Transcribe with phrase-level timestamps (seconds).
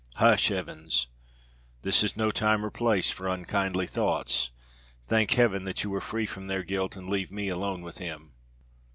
[0.15, 0.49] "Hush!
[0.49, 1.05] Evans!
[1.83, 4.49] this is no time or place for unkindly thoughts;
[5.05, 8.33] thank Heaven that you are free from their guilt, and leave me alone with him."